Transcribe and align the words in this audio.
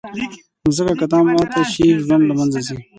مځکه 0.65 0.93
که 1.11 1.17
ماته 1.35 1.61
شي، 1.71 1.85
ژوند 2.05 2.23
له 2.29 2.33
منځه 2.39 2.59
ځي. 2.67 2.77